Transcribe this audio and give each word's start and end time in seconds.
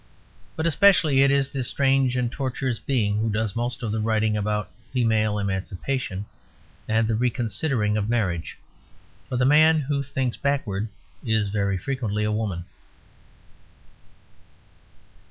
But 0.55 0.65
especially 0.65 1.21
it 1.21 1.29
is 1.29 1.49
this 1.49 1.67
strange 1.67 2.17
and 2.17 2.31
tortuous 2.31 2.79
being 2.79 3.17
who 3.19 3.29
does 3.29 3.55
most 3.55 3.83
of 3.83 3.91
the 3.91 3.99
writing 3.99 4.35
about 4.35 4.71
female 4.91 5.37
emancipation 5.37 6.25
and 6.87 7.07
the 7.07 7.13
reconsidering 7.13 7.97
of 7.97 8.09
marriage. 8.09 8.57
For 9.29 9.37
the 9.37 9.45
man 9.45 9.81
who 9.81 10.01
thinks 10.01 10.37
backwards 10.37 10.89
is 11.23 11.49
very 11.49 11.77
frequently 11.77 12.23
a 12.23 12.31
woman. 12.31 12.65